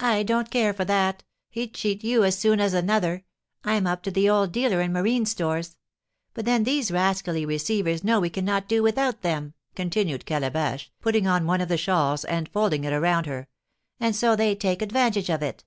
"I 0.00 0.22
don't 0.22 0.50
care 0.50 0.74
for 0.74 0.84
that, 0.84 1.24
he'd 1.48 1.72
cheat 1.72 2.04
you 2.04 2.24
as 2.24 2.36
soon 2.38 2.60
as 2.60 2.74
another; 2.74 3.24
I'm 3.64 3.86
up 3.86 4.02
to 4.02 4.10
the 4.10 4.28
old 4.28 4.52
dealer 4.52 4.82
in 4.82 4.92
marine 4.92 5.24
stores. 5.24 5.78
But 6.34 6.44
then 6.44 6.64
these 6.64 6.90
rascally 6.90 7.46
receivers 7.46 8.04
know 8.04 8.20
we 8.20 8.28
cannot 8.28 8.68
do 8.68 8.82
without 8.82 9.22
them," 9.22 9.54
continued 9.74 10.26
Calabash, 10.26 10.92
putting 11.00 11.26
on 11.26 11.46
one 11.46 11.62
of 11.62 11.70
the 11.70 11.78
shawls, 11.78 12.26
and 12.26 12.50
folding 12.50 12.84
it 12.84 12.92
around 12.92 13.24
her, 13.24 13.48
"and 13.98 14.14
so 14.14 14.36
they 14.36 14.54
take 14.54 14.82
advantage 14.82 15.30
of 15.30 15.42
it." 15.42 15.64